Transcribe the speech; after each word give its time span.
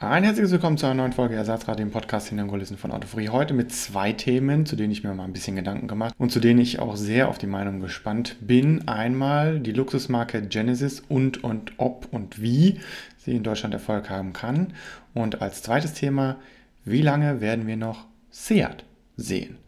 Ein 0.00 0.24
herzliches 0.24 0.50
Willkommen 0.50 0.76
zu 0.76 0.86
einer 0.86 0.96
neuen 0.96 1.12
Folge 1.12 1.36
Ersatzrad, 1.36 1.78
dem 1.78 1.92
Podcast 1.92 2.28
hinter 2.28 2.42
den 2.42 2.50
Kulissen 2.50 2.76
von 2.76 2.90
Autofree. 2.90 3.28
Heute 3.28 3.54
mit 3.54 3.72
zwei 3.72 4.12
Themen, 4.12 4.66
zu 4.66 4.74
denen 4.74 4.90
ich 4.90 5.04
mir 5.04 5.14
mal 5.14 5.22
ein 5.22 5.32
bisschen 5.32 5.54
Gedanken 5.54 5.86
gemacht 5.86 6.16
und 6.18 6.32
zu 6.32 6.40
denen 6.40 6.58
ich 6.58 6.80
auch 6.80 6.96
sehr 6.96 7.28
auf 7.28 7.38
die 7.38 7.46
Meinung 7.46 7.78
gespannt 7.78 8.36
bin. 8.40 8.88
Einmal 8.88 9.60
die 9.60 9.70
Luxusmarke 9.70 10.42
Genesis 10.48 11.00
und 11.08 11.44
und 11.44 11.74
ob 11.76 12.08
und 12.10 12.42
wie 12.42 12.80
sie 13.18 13.36
in 13.36 13.44
Deutschland 13.44 13.72
Erfolg 13.72 14.10
haben 14.10 14.32
kann. 14.32 14.72
Und 15.14 15.40
als 15.40 15.62
zweites 15.62 15.94
Thema, 15.94 16.38
wie 16.84 17.00
lange 17.00 17.40
werden 17.40 17.68
wir 17.68 17.76
noch 17.76 18.06
Seat 18.30 18.84
sehen? 19.16 19.58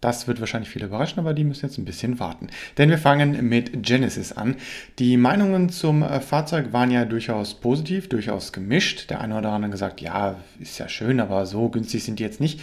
Das 0.00 0.28
wird 0.28 0.40
wahrscheinlich 0.40 0.70
viele 0.70 0.86
überraschen, 0.86 1.18
aber 1.18 1.32
die 1.32 1.44
müssen 1.44 1.66
jetzt 1.66 1.78
ein 1.78 1.84
bisschen 1.84 2.20
warten. 2.20 2.48
Denn 2.76 2.90
wir 2.90 2.98
fangen 2.98 3.48
mit 3.48 3.82
Genesis 3.82 4.32
an. 4.32 4.56
Die 4.98 5.16
Meinungen 5.16 5.70
zum 5.70 6.02
äh, 6.02 6.20
Fahrzeug 6.20 6.72
waren 6.72 6.90
ja 6.90 7.04
durchaus 7.04 7.54
positiv, 7.54 8.08
durchaus 8.08 8.52
gemischt. 8.52 9.10
Der 9.10 9.20
eine 9.20 9.38
oder 9.38 9.50
andere 9.50 9.70
gesagt, 9.70 10.00
ja, 10.00 10.36
ist 10.60 10.78
ja 10.78 10.88
schön, 10.88 11.18
aber 11.18 11.46
so 11.46 11.68
günstig 11.70 12.04
sind 12.04 12.18
die 12.18 12.24
jetzt 12.24 12.40
nicht. 12.40 12.60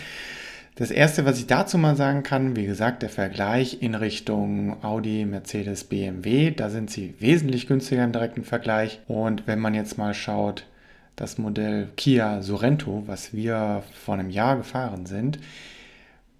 Das 0.75 0.89
erste, 0.89 1.23
was 1.25 1.37
ich 1.37 1.45
dazu 1.45 1.77
mal 1.77 1.95
sagen 1.95 2.23
kann, 2.23 2.55
wie 2.55 2.65
gesagt, 2.65 3.03
der 3.03 3.09
Vergleich 3.09 3.83
in 3.83 3.93
Richtung 3.93 4.83
Audi, 4.83 5.23
Mercedes, 5.23 5.83
BMW, 5.83 6.49
da 6.49 6.69
sind 6.69 6.89
sie 6.89 7.13
wesentlich 7.19 7.67
günstiger 7.67 8.03
im 8.03 8.11
direkten 8.11 8.43
Vergleich. 8.43 8.99
Und 9.07 9.45
wenn 9.45 9.59
man 9.59 9.75
jetzt 9.75 9.99
mal 9.99 10.15
schaut, 10.15 10.65
das 11.15 11.37
Modell 11.37 11.89
Kia 11.95 12.41
Sorento, 12.41 13.03
was 13.05 13.33
wir 13.33 13.83
vor 13.93 14.15
einem 14.15 14.31
Jahr 14.31 14.57
gefahren 14.57 15.05
sind, 15.05 15.37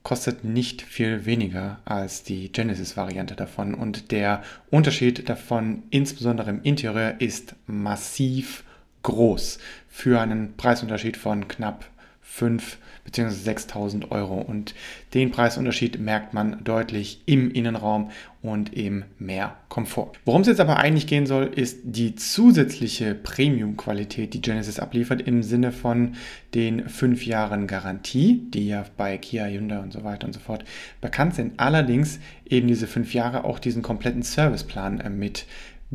kostet 0.04 0.44
nicht 0.44 0.82
viel 0.82 1.26
weniger 1.26 1.80
als 1.86 2.24
die 2.24 2.52
Genesis-Variante 2.52 3.36
davon. 3.36 3.74
Und 3.74 4.12
der 4.12 4.44
Unterschied 4.70 5.30
davon, 5.30 5.84
insbesondere 5.90 6.50
im 6.50 6.62
Interieur, 6.62 7.16
ist 7.20 7.56
massiv 7.66 8.64
groß 9.04 9.60
für 9.90 10.20
einen 10.20 10.56
Preisunterschied 10.56 11.18
von 11.18 11.48
knapp 11.48 11.86
5 12.34 12.80
bzw. 13.06 13.30
6000 13.30 14.12
Euro. 14.12 14.42
Und 14.42 14.74
den 15.14 15.30
Preisunterschied 15.30 16.00
merkt 16.00 16.34
man 16.34 16.64
deutlich 16.64 17.22
im 17.28 17.52
Innenraum 17.52 18.10
und 18.42 18.74
im 18.74 19.06
mehr 19.20 19.56
Komfort. 19.70 20.14
Worum 20.26 20.42
es 20.42 20.48
jetzt 20.48 20.60
aber 20.60 20.78
eigentlich 20.78 21.06
gehen 21.06 21.28
soll, 21.28 21.46
ist 21.46 21.80
die 21.84 22.16
zusätzliche 22.16 23.14
Premium-Qualität, 23.14 24.34
die 24.34 24.42
Genesis 24.42 24.80
abliefert, 24.80 25.22
im 25.22 25.44
Sinne 25.44 25.72
von 25.72 26.16
den 26.56 26.90
5 26.90 27.26
Jahren 27.26 27.68
Garantie, 27.68 28.42
die 28.50 28.68
ja 28.68 28.84
bei 28.98 29.18
Kia, 29.20 29.46
Hyundai 29.46 29.80
und 29.80 29.94
so 29.94 30.04
weiter 30.04 30.26
und 30.26 30.34
so 30.34 30.40
fort 30.40 30.66
bekannt 31.02 31.36
sind. 31.36 31.60
Allerdings 31.60 32.20
eben 32.50 32.68
diese 32.68 32.88
5 32.88 33.14
Jahre 33.14 33.44
auch 33.44 33.60
diesen 33.60 33.84
kompletten 33.84 34.24
Serviceplan 34.24 35.00
äh, 35.00 35.10
mit 35.10 35.46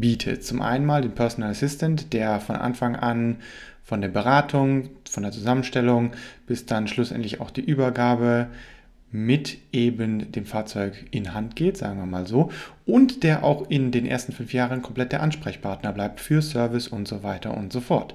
bietet. 0.00 0.44
Zum 0.44 0.62
einen 0.62 0.86
mal 0.86 1.02
den 1.02 1.14
Personal 1.14 1.50
Assistant, 1.50 2.12
der 2.12 2.40
von 2.40 2.56
Anfang 2.56 2.96
an 2.96 3.36
von 3.82 4.00
der 4.00 4.08
Beratung, 4.08 4.90
von 5.08 5.22
der 5.22 5.32
Zusammenstellung 5.32 6.12
bis 6.46 6.66
dann 6.66 6.88
schlussendlich 6.88 7.40
auch 7.40 7.50
die 7.50 7.64
Übergabe 7.64 8.48
mit 9.10 9.56
eben 9.72 10.30
dem 10.32 10.44
Fahrzeug 10.44 11.06
in 11.10 11.32
Hand 11.32 11.56
geht, 11.56 11.78
sagen 11.78 11.98
wir 11.98 12.06
mal 12.06 12.26
so, 12.26 12.50
und 12.84 13.22
der 13.22 13.42
auch 13.42 13.70
in 13.70 13.90
den 13.90 14.04
ersten 14.04 14.32
fünf 14.32 14.52
Jahren 14.52 14.82
komplett 14.82 15.12
der 15.12 15.22
Ansprechpartner 15.22 15.92
bleibt 15.92 16.20
für 16.20 16.42
Service 16.42 16.88
und 16.88 17.08
so 17.08 17.22
weiter 17.22 17.56
und 17.56 17.72
so 17.72 17.80
fort. 17.80 18.14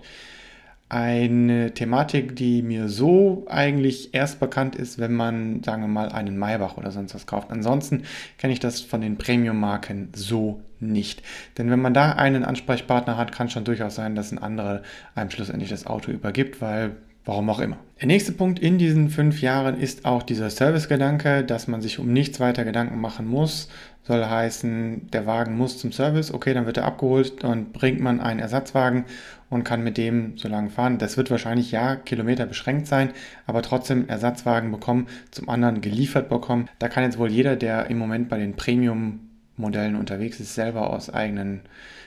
Eine 0.90 1.74
Thematik, 1.74 2.36
die 2.36 2.62
mir 2.62 2.88
so 2.88 3.46
eigentlich 3.50 4.14
erst 4.14 4.40
bekannt 4.40 4.76
ist, 4.76 5.00
wenn 5.00 5.14
man, 5.14 5.64
sagen 5.64 5.82
wir 5.82 5.88
mal, 5.88 6.10
einen 6.10 6.38
Maybach 6.38 6.78
oder 6.78 6.92
sonst 6.92 7.16
was 7.16 7.26
kauft. 7.26 7.52
Ansonsten 7.52 8.04
kenne 8.38 8.54
ich 8.54 8.60
das 8.60 8.82
von 8.82 9.02
den 9.02 9.18
Premium-Marken 9.18 10.10
so 10.14 10.62
nicht. 10.80 11.24
Denn 11.58 11.72
wenn 11.72 11.82
man 11.82 11.94
da 11.94 12.12
einen 12.12 12.44
Ansprechpartner 12.44 13.18
hat, 13.18 13.32
kann 13.32 13.48
es 13.48 13.54
schon 13.54 13.64
durchaus 13.64 13.96
sein, 13.96 14.16
dass 14.16 14.32
ein 14.32 14.38
anderer 14.38 14.84
einem 15.16 15.32
schlussendlich 15.32 15.70
das 15.70 15.88
Auto 15.88 16.12
übergibt, 16.12 16.62
weil 16.62 16.98
Warum 17.26 17.50
auch 17.50 17.60
immer. 17.60 17.78
Der 18.02 18.08
nächste 18.08 18.34
Punkt 18.34 18.60
in 18.60 18.78
diesen 18.78 19.10
fünf 19.10 19.42
Jahren 19.42 19.80
ist 19.80 20.04
auch 20.04 20.24
dieser 20.24 20.50
Servicegedanke, 20.50 21.46
dass 21.46 21.70
man 21.70 21.82
sich 21.82 22.00
um 22.00 22.12
nichts 22.12 22.42
weiter 22.42 22.66
Gedanken 22.66 23.00
machen 23.00 23.26
muss. 23.26 23.70
Soll 24.06 24.26
heißen, 24.26 25.08
der 25.14 25.26
Wagen 25.26 25.56
muss 25.56 25.78
zum 25.78 25.94
Service, 25.94 26.34
okay, 26.34 26.54
dann 26.54 26.66
wird 26.66 26.76
er 26.76 26.84
abgeholt 26.84 27.46
und 27.46 27.72
bringt 27.72 28.02
man 28.02 28.20
einen 28.20 28.42
Ersatzwagen 28.42 29.06
und 29.50 29.64
kann 29.64 29.86
mit 29.86 29.98
dem 29.98 30.38
so 30.38 30.50
lange 30.50 30.70
fahren. 30.70 30.98
Das 30.98 31.16
wird 31.16 31.32
wahrscheinlich 31.32 31.72
ja 31.72 31.96
Kilometer 31.96 32.46
beschränkt 32.46 32.88
sein, 32.88 33.12
aber 33.48 33.62
trotzdem 33.62 34.10
Ersatzwagen 34.10 34.72
bekommen, 34.72 35.08
zum 35.32 35.48
anderen 35.48 35.80
geliefert 35.80 36.28
bekommen. 36.28 36.68
Da 36.80 36.90
kann 36.90 37.06
jetzt 37.06 37.18
wohl 37.18 37.32
jeder, 37.32 37.56
der 37.56 37.90
im 37.90 37.98
Moment 37.98 38.28
bei 38.28 38.38
den 38.38 38.58
Premium-Modellen 38.58 39.96
unterwegs 39.96 40.42
ist, 40.42 40.56
selber 40.56 40.90
aus 40.90 41.10
eigenen 41.10 41.62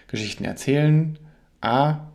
Geschichten 0.08 0.44
erzählen. 0.44 1.18
A, 1.62 2.08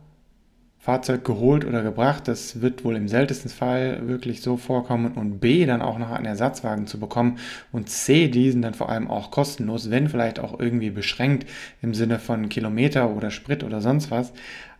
Fahrzeug 0.82 1.24
geholt 1.24 1.64
oder 1.64 1.84
gebracht. 1.84 2.26
Das 2.26 2.60
wird 2.60 2.84
wohl 2.84 2.96
im 2.96 3.06
seltensten 3.06 3.52
Fall 3.52 4.08
wirklich 4.08 4.42
so 4.42 4.56
vorkommen. 4.56 5.12
Und 5.12 5.38
B, 5.38 5.64
dann 5.64 5.80
auch 5.80 5.96
noch 5.96 6.10
einen 6.10 6.26
Ersatzwagen 6.26 6.88
zu 6.88 6.98
bekommen. 6.98 7.38
Und 7.70 7.88
C, 7.88 8.26
diesen 8.26 8.62
dann 8.62 8.74
vor 8.74 8.88
allem 8.88 9.08
auch 9.08 9.30
kostenlos, 9.30 9.90
wenn 9.90 10.08
vielleicht 10.08 10.40
auch 10.40 10.58
irgendwie 10.58 10.90
beschränkt 10.90 11.48
im 11.82 11.94
Sinne 11.94 12.18
von 12.18 12.48
Kilometer 12.48 13.10
oder 13.10 13.30
Sprit 13.30 13.62
oder 13.62 13.80
sonst 13.80 14.10
was. 14.10 14.32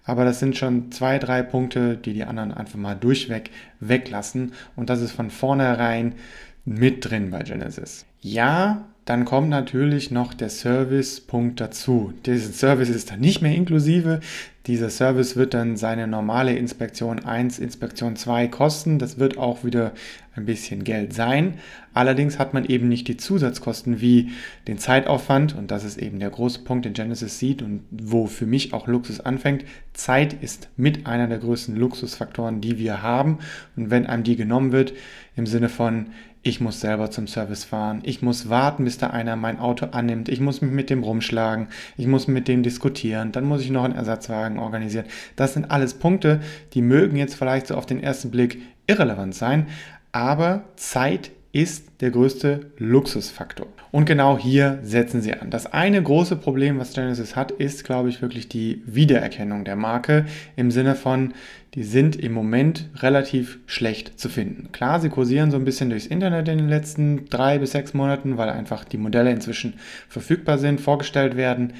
Aber 0.04 0.24
das 0.24 0.40
sind 0.40 0.56
schon 0.56 0.90
zwei, 0.90 1.20
drei 1.20 1.44
Punkte, 1.44 1.96
die 1.96 2.14
die 2.14 2.24
anderen 2.24 2.52
einfach 2.52 2.80
mal 2.80 2.96
durchweg 2.96 3.52
weglassen. 3.78 4.54
Und 4.74 4.90
das 4.90 5.02
ist 5.02 5.12
von 5.12 5.30
vornherein 5.30 6.16
mit 6.64 7.08
drin 7.08 7.30
bei 7.30 7.44
Genesis. 7.44 8.06
Ja, 8.20 8.88
dann 9.04 9.24
kommt 9.24 9.48
natürlich 9.48 10.12
noch 10.12 10.32
der 10.32 10.48
Servicepunkt 10.48 11.60
dazu. 11.60 12.12
Dieser 12.24 12.52
Service 12.52 12.88
ist 12.88 13.10
dann 13.10 13.20
nicht 13.20 13.42
mehr 13.42 13.54
inklusive. 13.54 14.20
Dieser 14.66 14.90
Service 14.90 15.34
wird 15.34 15.54
dann 15.54 15.76
seine 15.76 16.06
normale 16.06 16.54
Inspektion 16.54 17.24
1, 17.24 17.58
Inspektion 17.58 18.14
2 18.14 18.46
kosten. 18.46 19.00
Das 19.00 19.18
wird 19.18 19.36
auch 19.36 19.64
wieder 19.64 19.90
ein 20.36 20.44
bisschen 20.44 20.84
Geld 20.84 21.12
sein. 21.12 21.54
Allerdings 21.94 22.38
hat 22.38 22.54
man 22.54 22.64
eben 22.64 22.88
nicht 22.88 23.08
die 23.08 23.16
Zusatzkosten 23.16 24.00
wie 24.00 24.30
den 24.68 24.78
Zeitaufwand. 24.78 25.56
Und 25.56 25.72
das 25.72 25.82
ist 25.82 25.98
eben 25.98 26.20
der 26.20 26.30
große 26.30 26.60
Punkt, 26.60 26.84
den 26.84 26.92
Genesis 26.92 27.40
sieht 27.40 27.60
und 27.60 27.82
wo 27.90 28.26
für 28.26 28.46
mich 28.46 28.72
auch 28.72 28.86
Luxus 28.86 29.18
anfängt. 29.18 29.64
Zeit 29.94 30.32
ist 30.32 30.68
mit 30.76 31.08
einer 31.08 31.26
der 31.26 31.38
größten 31.38 31.74
Luxusfaktoren, 31.74 32.60
die 32.60 32.78
wir 32.78 33.02
haben. 33.02 33.38
Und 33.76 33.90
wenn 33.90 34.06
einem 34.06 34.22
die 34.22 34.36
genommen 34.36 34.70
wird, 34.70 34.92
im 35.34 35.46
Sinne 35.46 35.70
von, 35.70 36.06
ich 36.42 36.60
muss 36.60 36.80
selber 36.80 37.10
zum 37.10 37.28
Service 37.28 37.64
fahren, 37.64 38.00
ich 38.02 38.20
muss 38.20 38.48
warten, 38.48 38.84
bis 38.84 38.98
da 38.98 39.08
einer 39.08 39.36
mein 39.36 39.60
Auto 39.60 39.86
annimmt, 39.86 40.28
ich 40.28 40.40
muss 40.40 40.60
mich 40.60 40.72
mit 40.72 40.90
dem 40.90 41.04
rumschlagen, 41.04 41.68
ich 41.96 42.08
muss 42.08 42.26
mit 42.26 42.48
dem 42.48 42.64
diskutieren, 42.64 43.30
dann 43.30 43.44
muss 43.44 43.62
ich 43.62 43.70
noch 43.70 43.84
einen 43.84 43.94
Ersatzwagen 43.94 44.51
organisieren. 44.58 45.06
Das 45.36 45.54
sind 45.54 45.70
alles 45.70 45.94
Punkte, 45.94 46.40
die 46.74 46.82
mögen 46.82 47.16
jetzt 47.16 47.34
vielleicht 47.34 47.66
so 47.66 47.74
auf 47.74 47.86
den 47.86 48.02
ersten 48.02 48.30
Blick 48.30 48.60
irrelevant 48.86 49.34
sein, 49.34 49.66
aber 50.12 50.64
Zeit 50.76 51.30
ist 51.52 52.00
der 52.00 52.10
größte 52.10 52.72
Luxusfaktor. 52.78 53.66
Und 53.90 54.06
genau 54.06 54.38
hier 54.38 54.78
setzen 54.82 55.20
sie 55.20 55.34
an. 55.34 55.50
Das 55.50 55.66
eine 55.66 56.02
große 56.02 56.36
Problem, 56.36 56.78
was 56.78 56.94
Genesis 56.94 57.36
hat, 57.36 57.50
ist, 57.50 57.84
glaube 57.84 58.08
ich, 58.08 58.22
wirklich 58.22 58.48
die 58.48 58.82
Wiedererkennung 58.86 59.66
der 59.66 59.76
Marke 59.76 60.24
im 60.56 60.70
Sinne 60.70 60.94
von, 60.94 61.34
die 61.74 61.82
sind 61.82 62.16
im 62.16 62.32
Moment 62.32 62.88
relativ 62.96 63.58
schlecht 63.66 64.18
zu 64.18 64.30
finden. 64.30 64.72
Klar, 64.72 65.00
sie 65.00 65.10
kursieren 65.10 65.50
so 65.50 65.58
ein 65.58 65.66
bisschen 65.66 65.90
durchs 65.90 66.06
Internet 66.06 66.48
in 66.48 66.56
den 66.56 66.68
letzten 66.68 67.26
drei 67.26 67.58
bis 67.58 67.72
sechs 67.72 67.92
Monaten, 67.92 68.38
weil 68.38 68.48
einfach 68.48 68.84
die 68.84 68.98
Modelle 68.98 69.30
inzwischen 69.30 69.74
verfügbar 70.08 70.56
sind, 70.56 70.80
vorgestellt 70.80 71.36
werden. 71.36 71.74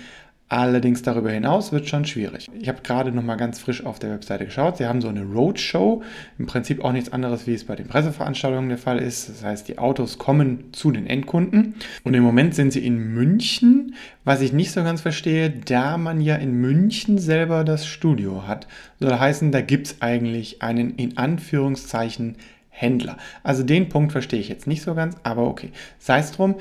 Allerdings 0.53 1.01
darüber 1.01 1.31
hinaus 1.31 1.73
wird 1.73 1.89
schon 1.89 2.05
schwierig. 2.05 2.51
Ich 2.61 2.69
habe 2.69 2.83
gerade 2.83 3.11
noch 3.11 3.23
mal 3.23 3.37
ganz 3.37 3.59
frisch 3.59 3.87
auf 3.87 3.99
der 3.99 4.11
Webseite 4.11 4.45
geschaut. 4.45 4.77
Sie 4.77 4.85
haben 4.85 5.01
so 5.01 5.09
eine 5.09 5.23
Roadshow, 5.23 6.03
im 6.39 6.45
Prinzip 6.45 6.85
auch 6.85 6.93
nichts 6.93 7.11
anderes, 7.11 7.47
wie 7.47 7.55
es 7.55 7.65
bei 7.65 7.75
den 7.75 7.87
Presseveranstaltungen 7.89 8.69
der 8.69 8.77
Fall 8.77 8.99
ist. 8.99 9.31
Das 9.31 9.43
heißt, 9.43 9.67
die 9.67 9.79
Autos 9.79 10.19
kommen 10.19 10.71
zu 10.73 10.91
den 10.91 11.07
Endkunden 11.07 11.77
und 12.05 12.13
im 12.13 12.23
Moment 12.23 12.55
sind 12.55 12.71
sie 12.71 12.85
in 12.85 13.15
München, 13.15 13.95
was 14.25 14.43
ich 14.43 14.53
nicht 14.53 14.73
so 14.73 14.83
ganz 14.83 15.01
verstehe, 15.01 15.49
da 15.49 15.97
man 15.97 16.21
ja 16.21 16.37
in 16.37 16.53
München 16.53 17.17
selber 17.17 17.65
das 17.65 17.87
Studio 17.87 18.47
hat. 18.47 18.69
Soll 19.01 19.19
heißen, 19.19 19.53
da 19.53 19.63
gibt 19.63 19.87
es 19.87 20.03
eigentlich 20.03 20.61
einen 20.61 20.97
in 20.97 21.17
Anführungszeichen 21.17 22.37
Händler. 22.69 23.17
Also 23.43 23.63
den 23.63 23.89
Punkt 23.89 24.13
verstehe 24.13 24.41
ich 24.41 24.51
jetzt 24.51 24.67
nicht 24.67 24.83
so 24.83 24.95
ganz, 24.95 25.17
aber 25.23 25.47
okay. 25.47 25.71
Sei 25.99 26.19
es 26.19 26.33
drum. 26.33 26.57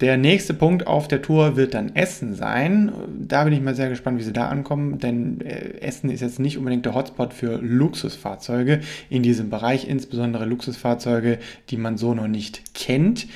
Der 0.00 0.18
nächste 0.18 0.52
Punkt 0.52 0.86
auf 0.86 1.08
der 1.08 1.22
Tour 1.22 1.56
wird 1.56 1.72
dann 1.72 1.96
Essen 1.96 2.34
sein. 2.34 2.92
Da 3.18 3.44
bin 3.44 3.54
ich 3.54 3.62
mal 3.62 3.74
sehr 3.74 3.88
gespannt, 3.88 4.18
wie 4.18 4.24
sie 4.24 4.32
da 4.32 4.48
ankommen, 4.48 4.98
denn 4.98 5.40
äh, 5.40 5.80
Essen 5.80 6.10
ist 6.10 6.20
jetzt 6.20 6.38
nicht 6.38 6.58
unbedingt 6.58 6.84
der 6.84 6.94
Hotspot 6.94 7.32
für 7.32 7.56
Luxusfahrzeuge 7.62 8.80
in 9.08 9.22
diesem 9.22 9.48
Bereich, 9.48 9.88
insbesondere 9.88 10.44
Luxusfahrzeuge, 10.44 11.38
die 11.70 11.78
man 11.78 11.96
so 11.96 12.12
noch 12.12 12.28
nicht 12.28 12.74
kennt. 12.74 13.26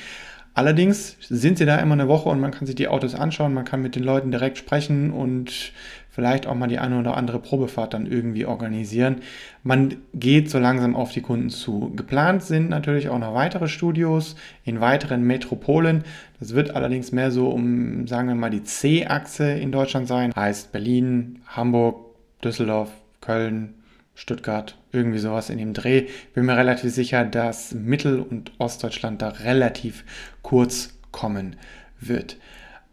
Allerdings 0.53 1.15
sind 1.21 1.57
sie 1.57 1.65
da 1.65 1.77
immer 1.77 1.93
eine 1.93 2.09
Woche 2.09 2.29
und 2.29 2.39
man 2.39 2.51
kann 2.51 2.67
sich 2.67 2.75
die 2.75 2.89
Autos 2.89 3.15
anschauen, 3.15 3.53
man 3.53 3.65
kann 3.65 3.81
mit 3.81 3.95
den 3.95 4.03
Leuten 4.03 4.31
direkt 4.31 4.57
sprechen 4.57 5.11
und 5.11 5.71
vielleicht 6.11 6.45
auch 6.45 6.55
mal 6.55 6.67
die 6.67 6.77
eine 6.77 6.99
oder 6.99 7.15
andere 7.15 7.39
Probefahrt 7.39 7.93
dann 7.93 8.05
irgendwie 8.05 8.45
organisieren. 8.45 9.21
Man 9.63 9.95
geht 10.13 10.49
so 10.49 10.59
langsam 10.59 10.95
auf 10.95 11.11
die 11.11 11.21
Kunden 11.21 11.49
zu. 11.49 11.93
Geplant 11.95 12.43
sind 12.43 12.69
natürlich 12.69 13.09
auch 13.09 13.17
noch 13.17 13.33
weitere 13.33 13.69
Studios 13.69 14.35
in 14.65 14.81
weiteren 14.81 15.23
Metropolen. 15.23 16.03
Das 16.39 16.53
wird 16.53 16.75
allerdings 16.75 17.13
mehr 17.13 17.31
so 17.31 17.49
um, 17.49 18.07
sagen 18.07 18.27
wir 18.27 18.35
mal, 18.35 18.49
die 18.49 18.63
C-Achse 18.63 19.51
in 19.51 19.71
Deutschland 19.71 20.07
sein. 20.07 20.33
Heißt 20.35 20.73
Berlin, 20.73 21.39
Hamburg, 21.47 22.05
Düsseldorf, 22.43 22.91
Köln, 23.21 23.75
Stuttgart, 24.13 24.77
irgendwie 24.91 25.19
sowas 25.19 25.49
in 25.49 25.57
dem 25.57 25.73
Dreh. 25.73 26.07
Bin 26.33 26.45
mir 26.45 26.57
relativ 26.57 26.91
sicher, 26.91 27.23
dass 27.23 27.73
Mittel- 27.73 28.19
und 28.19 28.51
Ostdeutschland 28.57 29.21
da 29.21 29.29
relativ 29.29 30.03
kurz 30.41 30.99
kommen 31.11 31.55
wird. 32.01 32.37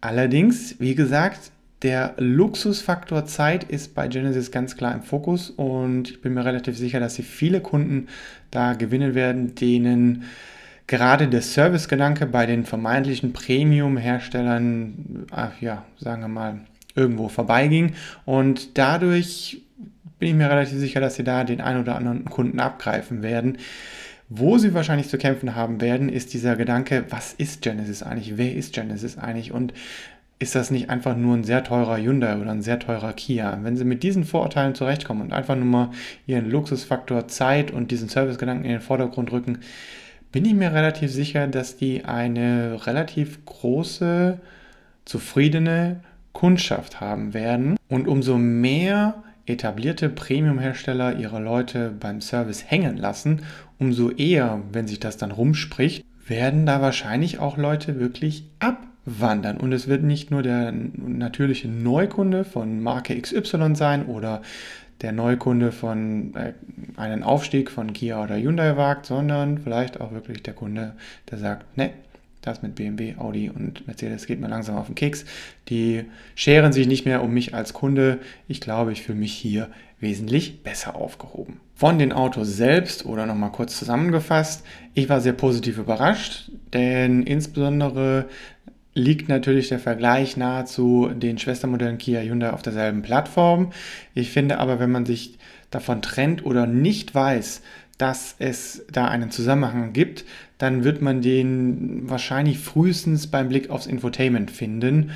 Allerdings, 0.01 0.77
wie 0.79 0.95
gesagt, 0.95 1.51
der 1.83 2.15
Luxusfaktor 2.19 3.27
Zeit 3.27 3.65
ist 3.65 3.95
bei 3.95 4.09
Genesis 4.09 4.51
ganz 4.51 4.77
klar 4.77 4.95
im 4.95 5.03
Fokus 5.03 5.51
und 5.51 6.11
ich 6.11 6.21
bin 6.21 6.35
mir 6.35 6.45
relativ 6.45 6.77
sicher, 6.77 6.99
dass 6.99 7.15
sie 7.15 7.23
viele 7.23 7.61
Kunden 7.61 8.09
da 8.51 8.73
gewinnen 8.73 9.15
werden, 9.15 9.55
denen 9.55 10.25
gerade 10.89 11.29
der 11.29 11.43
Servicegedanke 11.43 12.27
bei 12.27 12.47
den 12.47 12.65
vermeintlichen 12.65 13.33
Premium-Herstellern, 13.33 15.27
ja, 15.61 15.85
sagen 15.99 16.23
wir 16.23 16.29
mal, 16.29 16.61
irgendwo 16.97 17.29
vorbeiging 17.29 17.95
und 18.25 18.77
dadurch 18.77 19.63
bin 20.19 20.31
ich 20.31 20.35
mir 20.35 20.51
relativ 20.51 20.79
sicher, 20.79 21.01
dass 21.01 21.15
sie 21.15 21.25
da 21.25 21.45
den 21.45 21.61
einen 21.61 21.81
oder 21.81 21.95
anderen 21.95 22.25
Kunden 22.25 22.59
abgreifen 22.59 23.23
werden. 23.23 23.59
Wo 24.31 24.59
sie 24.59 24.75
wahrscheinlich 24.75 25.09
zu 25.09 25.17
kämpfen 25.17 25.55
haben 25.55 25.81
werden, 25.81 26.11
ist 26.11 26.35
dieser 26.35 26.55
Gedanke, 26.57 27.05
was 27.09 27.33
ist 27.33 27.63
Genesis 27.63 28.03
eigentlich? 28.03 28.37
Wer 28.37 28.55
ist 28.55 28.75
Genesis 28.75 29.17
eigentlich? 29.17 29.53
Und 29.53 29.73
ist 30.39 30.55
das 30.55 30.71
nicht 30.71 30.89
einfach 30.89 31.17
nur 31.17 31.37
ein 31.37 31.45
sehr 31.45 31.65
teurer 31.65 31.97
Hyundai 31.97 32.37
oder 32.37 32.53
ein 32.53 32.63
sehr 32.63 32.79
teurer 32.79 33.13
Kia? 33.13 33.59
Wenn 33.63 33.77
sie 33.77 33.85
mit 33.85 34.03
diesen 34.03 34.25
Vorurteilen 34.25 34.75
zurechtkommen 34.75 35.23
und 35.23 35.33
einfach 35.33 35.57
nur 35.57 35.65
mal 35.65 35.91
ihren 36.27 36.49
Luxusfaktor 36.49 37.27
Zeit 37.29 37.71
und 37.71 37.91
diesen 37.91 38.09
Servicegedanken 38.09 38.65
in 38.65 38.73
den 38.73 38.81
Vordergrund 38.81 39.33
rücken, 39.33 39.59
bin 40.31 40.45
ich 40.45 40.55
mir 40.55 40.73
relativ 40.73 41.11
sicher, 41.11 41.47
dass 41.49 41.77
die 41.77 42.05
eine 42.05 42.87
relativ 42.87 43.45
große, 43.47 44.39
zufriedene 45.05 46.01
Kundschaft 46.33 47.01
haben 47.01 47.35
werden. 47.35 47.77
Und 47.89 48.07
umso 48.07 48.39
mehr 48.39 49.23
etablierte 49.47 50.09
Premium-Hersteller 50.09 51.19
ihre 51.19 51.41
Leute 51.41 51.91
beim 51.99 52.21
Service 52.21 52.71
hängen 52.71 52.97
lassen, 52.97 53.43
umso 53.79 54.11
eher, 54.11 54.61
wenn 54.71 54.87
sich 54.87 55.01
das 55.01 55.17
dann 55.17 55.31
rumspricht, 55.31 56.05
werden 56.27 56.67
da 56.67 56.83
wahrscheinlich 56.83 57.39
auch 57.39 57.57
Leute 57.57 57.99
wirklich 57.99 58.45
abwandern. 59.09 59.57
Und 59.57 59.73
es 59.73 59.89
wird 59.89 60.03
nicht 60.03 60.31
nur 60.31 60.43
der 60.43 60.73
natürliche 60.73 61.69
Neukunde 61.69 62.45
von 62.45 62.83
Marke 62.83 63.21
XY 63.21 63.75
sein 63.75 64.07
oder 64.07 64.43
der 65.01 65.13
Neukunde 65.13 65.73
von 65.73 66.35
äh, 66.35 66.53
einen 66.97 67.23
Aufstieg 67.23 67.71
von 67.71 67.93
Kia 67.93 68.23
oder 68.23 68.37
Hyundai 68.37 68.77
wagt, 68.77 69.07
sondern 69.07 69.59
vielleicht 69.59 70.01
auch 70.01 70.13
wirklich 70.13 70.43
der 70.43 70.55
Kunde, 70.55 70.95
der 71.31 71.39
sagt, 71.39 71.77
ne, 71.77 71.91
das 72.43 72.63
mit 72.63 72.75
BMW, 72.75 73.15
Audi 73.19 73.51
und 73.51 73.87
Mercedes 73.87 74.27
geht 74.27 74.41
mir 74.41 74.49
langsam 74.49 74.77
auf 74.77 74.87
den 74.87 74.95
Keks. 74.95 75.25
Die 75.69 76.05
scheren 76.35 76.73
sich 76.73 76.87
nicht 76.87 77.05
mehr 77.05 77.23
um 77.23 77.33
mich 77.33 77.55
als 77.55 77.75
Kunde. 77.75 78.19
Ich 78.47 78.61
glaube, 78.61 78.93
ich 78.93 79.03
fühle 79.03 79.19
mich 79.19 79.33
hier 79.33 79.69
wesentlich 80.01 80.63
besser 80.63 80.95
aufgehoben. 80.97 81.61
Von 81.75 81.99
den 81.99 82.13
Autos 82.13 82.57
selbst 82.57 83.05
oder 83.05 83.27
nochmal 83.27 83.53
kurz 83.53 83.79
zusammengefasst, 83.79 84.65
ich 84.95 85.09
war 85.09 85.21
sehr 85.21 85.33
positiv 85.33 85.79
überrascht, 85.79 86.51
denn 86.73 87.23
insbesondere 87.25 88.27
liegt 88.99 89.29
natürlich 89.29 89.69
der 89.69 89.79
Vergleich 89.79 90.37
nahezu 90.37 91.11
den 91.15 91.39
Schwestermodellen 91.39 91.99
Kia 91.99 92.21
Hyundai 92.21 92.51
auf 92.51 92.63
derselben 92.63 93.03
Plattform. 93.03 93.73
Ich 94.15 94.31
finde 94.31 94.59
aber, 94.59 94.79
wenn 94.81 94.91
man 94.91 95.07
sich 95.07 95.39
davon 95.71 96.03
trennt 96.03 96.45
oder 96.45 96.67
nicht 96.67 97.15
weiß, 97.15 97.63
dass 97.97 98.37
es 98.39 98.85
da 98.93 99.09
einen 99.09 99.31
Zusammenhang 99.31 99.93
gibt, 99.93 100.25
dann 100.59 100.85
wird 100.85 101.03
man 101.03 101.21
den 101.21 102.09
wahrscheinlich 102.09 102.59
frühestens 102.59 103.27
beim 103.29 103.49
Blick 103.49 103.71
aufs 103.71 103.87
Infotainment 103.87 104.51
finden. 104.51 105.13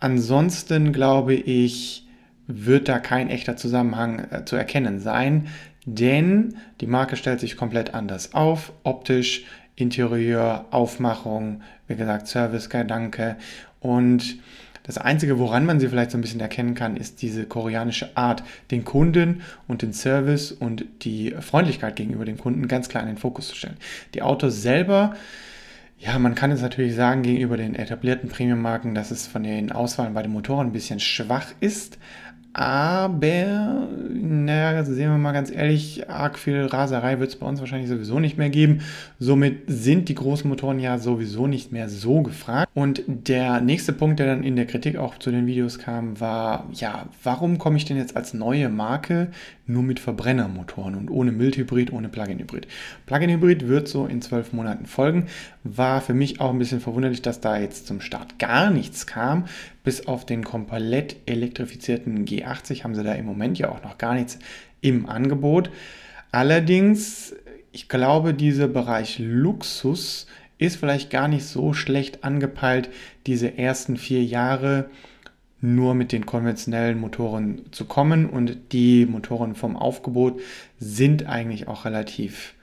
Ansonsten 0.00 0.92
glaube 0.92 1.34
ich, 1.34 2.06
wird 2.46 2.88
da 2.88 2.98
kein 2.98 3.28
echter 3.28 3.56
Zusammenhang 3.56 4.26
äh, 4.30 4.44
zu 4.44 4.56
erkennen 4.56 5.00
sein, 5.00 5.48
denn 5.84 6.56
die 6.80 6.86
Marke 6.86 7.16
stellt 7.16 7.40
sich 7.40 7.56
komplett 7.56 7.94
anders 7.94 8.34
auf, 8.34 8.72
optisch, 8.82 9.44
Interieur, 9.76 10.64
Aufmachung, 10.70 11.62
wie 11.86 11.96
gesagt, 11.96 12.26
Service-Gedanke 12.28 13.36
und 13.80 14.38
das 14.86 14.98
Einzige, 14.98 15.40
woran 15.40 15.66
man 15.66 15.80
sie 15.80 15.88
vielleicht 15.88 16.12
so 16.12 16.18
ein 16.18 16.20
bisschen 16.20 16.38
erkennen 16.38 16.76
kann, 16.76 16.96
ist 16.96 17.20
diese 17.20 17.44
koreanische 17.44 18.16
Art, 18.16 18.44
den 18.70 18.84
Kunden 18.84 19.42
und 19.66 19.82
den 19.82 19.92
Service 19.92 20.52
und 20.52 20.84
die 21.02 21.32
Freundlichkeit 21.40 21.96
gegenüber 21.96 22.24
dem 22.24 22.38
Kunden 22.38 22.68
ganz 22.68 22.88
klar 22.88 23.02
in 23.02 23.08
den 23.08 23.18
Fokus 23.18 23.48
zu 23.48 23.56
stellen. 23.56 23.78
Die 24.14 24.22
Autos 24.22 24.62
selber, 24.62 25.16
ja, 25.98 26.16
man 26.20 26.36
kann 26.36 26.52
es 26.52 26.60
natürlich 26.60 26.94
sagen 26.94 27.22
gegenüber 27.22 27.56
den 27.56 27.74
etablierten 27.74 28.28
Premium-Marken, 28.28 28.94
dass 28.94 29.10
es 29.10 29.26
von 29.26 29.42
den 29.42 29.72
Auswahlen 29.72 30.14
bei 30.14 30.22
den 30.22 30.32
Motoren 30.32 30.68
ein 30.68 30.72
bisschen 30.72 31.00
schwach 31.00 31.48
ist. 31.58 31.98
Aber, 32.58 33.86
naja, 34.14 34.82
sehen 34.82 35.10
wir 35.10 35.18
mal 35.18 35.32
ganz 35.32 35.50
ehrlich, 35.50 36.08
arg 36.08 36.38
viel 36.38 36.64
Raserei 36.64 37.18
wird 37.20 37.28
es 37.28 37.36
bei 37.36 37.44
uns 37.44 37.60
wahrscheinlich 37.60 37.90
sowieso 37.90 38.18
nicht 38.18 38.38
mehr 38.38 38.48
geben. 38.48 38.80
Somit 39.18 39.64
sind 39.66 40.08
die 40.08 40.14
großen 40.14 40.48
Motoren 40.48 40.80
ja 40.80 40.96
sowieso 40.96 41.46
nicht 41.46 41.70
mehr 41.70 41.90
so 41.90 42.22
gefragt. 42.22 42.70
Und 42.72 43.02
der 43.06 43.60
nächste 43.60 43.92
Punkt, 43.92 44.20
der 44.20 44.28
dann 44.28 44.42
in 44.42 44.56
der 44.56 44.64
Kritik 44.64 44.96
auch 44.96 45.18
zu 45.18 45.30
den 45.30 45.46
Videos 45.46 45.78
kam, 45.78 46.18
war, 46.18 46.66
ja, 46.72 47.10
warum 47.22 47.58
komme 47.58 47.76
ich 47.76 47.84
denn 47.84 47.98
jetzt 47.98 48.16
als 48.16 48.32
neue 48.32 48.70
Marke 48.70 49.28
nur 49.66 49.82
mit 49.82 50.00
Verbrennermotoren 50.00 50.94
und 50.94 51.10
ohne 51.10 51.32
Mildhybrid, 51.32 51.92
ohne 51.92 52.08
Plug-in-Hybrid? 52.08 52.68
Plug-in-Hybrid 53.04 53.68
wird 53.68 53.86
so 53.86 54.06
in 54.06 54.22
zwölf 54.22 54.54
Monaten 54.54 54.86
folgen. 54.86 55.26
War 55.62 56.00
für 56.00 56.14
mich 56.14 56.40
auch 56.40 56.52
ein 56.52 56.58
bisschen 56.58 56.80
verwunderlich, 56.80 57.20
dass 57.20 57.42
da 57.42 57.58
jetzt 57.58 57.86
zum 57.86 58.00
Start 58.00 58.38
gar 58.38 58.70
nichts 58.70 59.06
kam. 59.06 59.44
Bis 59.86 60.08
auf 60.08 60.26
den 60.26 60.42
komplett 60.42 61.14
elektrifizierten 61.26 62.24
G80 62.24 62.82
haben 62.82 62.96
sie 62.96 63.04
da 63.04 63.12
im 63.12 63.24
Moment 63.24 63.56
ja 63.56 63.70
auch 63.70 63.84
noch 63.84 63.98
gar 63.98 64.14
nichts 64.14 64.36
im 64.80 65.08
Angebot. 65.08 65.70
Allerdings, 66.32 67.36
ich 67.70 67.88
glaube, 67.88 68.34
dieser 68.34 68.66
Bereich 68.66 69.20
Luxus 69.20 70.26
ist 70.58 70.74
vielleicht 70.74 71.10
gar 71.10 71.28
nicht 71.28 71.44
so 71.44 71.72
schlecht 71.72 72.24
angepeilt, 72.24 72.88
diese 73.28 73.58
ersten 73.58 73.96
vier 73.96 74.24
Jahre 74.24 74.90
nur 75.60 75.94
mit 75.94 76.10
den 76.10 76.26
konventionellen 76.26 76.98
Motoren 76.98 77.62
zu 77.70 77.84
kommen 77.84 78.28
und 78.28 78.72
die 78.72 79.06
Motoren 79.06 79.54
vom 79.54 79.76
Aufgebot 79.76 80.40
sind 80.80 81.26
eigentlich 81.26 81.68
auch 81.68 81.84
relativ 81.84 82.54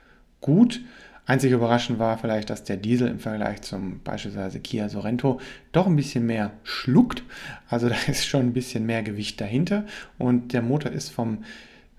gut. 0.42 0.82
Einzig 1.26 1.52
überraschend 1.52 1.98
war 1.98 2.18
vielleicht, 2.18 2.50
dass 2.50 2.64
der 2.64 2.76
Diesel 2.76 3.08
im 3.08 3.18
Vergleich 3.18 3.62
zum 3.62 4.00
beispielsweise 4.00 4.60
Kia 4.60 4.90
Sorento 4.90 5.40
doch 5.72 5.86
ein 5.86 5.96
bisschen 5.96 6.26
mehr 6.26 6.52
schluckt. 6.64 7.22
Also 7.68 7.88
da 7.90 7.96
ist 8.08 8.26
schon 8.26 8.42
ein 8.42 8.52
bisschen 8.52 8.84
mehr 8.84 9.02
Gewicht 9.02 9.40
dahinter 9.40 9.84
und 10.18 10.52
der 10.52 10.62
Motor 10.62 10.92
ist 10.92 11.10
vom 11.10 11.44